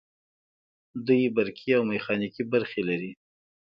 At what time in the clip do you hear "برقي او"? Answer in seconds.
1.35-1.83